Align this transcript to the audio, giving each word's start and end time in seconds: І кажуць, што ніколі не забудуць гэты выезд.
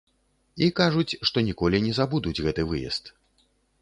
І 0.67 0.69
кажуць, 0.79 1.17
што 1.31 1.37
ніколі 1.49 1.81
не 1.89 1.91
забудуць 1.99 2.37
гэты 2.47 2.61
выезд. 2.73 3.03